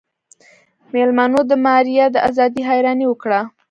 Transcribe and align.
مېلمنو 0.93 1.39
د 1.49 1.51
ماريا 1.65 2.05
د 2.11 2.17
ازادۍ 2.29 2.61
حيراني 2.69 3.05
وکړه. 3.07 3.39